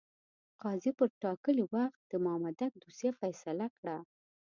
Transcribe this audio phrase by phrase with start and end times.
[0.61, 3.97] قاضي پر ټاکلي وخت د مامدک دوسیه فیصله کړه.